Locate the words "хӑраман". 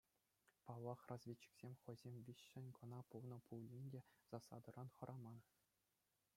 4.97-5.37